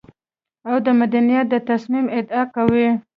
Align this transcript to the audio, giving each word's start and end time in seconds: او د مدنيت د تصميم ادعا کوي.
او 0.69 0.75
د 0.85 0.87
مدنيت 0.99 1.45
د 1.49 1.55
تصميم 1.69 2.05
ادعا 2.19 2.43
کوي. 2.55 2.89